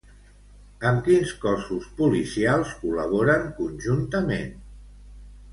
[0.91, 4.53] Amb quins cossos policials col·laboren conjuntament?